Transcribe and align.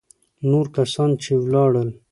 نور 0.49 0.65
کسان 0.75 1.09
چې 1.23 1.31
ولاړل. 1.43 1.89